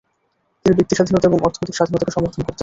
তিনি 0.65 0.73
ব্যক্তি 0.77 0.93
স্বাধীনতা 0.95 1.25
এবং 1.27 1.39
অর্থনৈতিক 1.41 1.75
স্বাধীনতাকে 1.77 2.11
সমর্থন 2.11 2.41
করতেন। 2.41 2.57